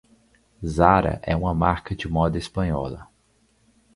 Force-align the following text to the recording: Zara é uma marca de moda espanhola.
Zara 0.65 1.19
é 1.21 1.35
uma 1.35 1.53
marca 1.53 1.95
de 1.95 2.07
moda 2.09 2.35
espanhola. 2.35 3.07